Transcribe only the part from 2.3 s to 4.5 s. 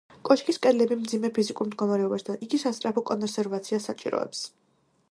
და იგი სასწრაფო კონსერვაციას საჭიროებს.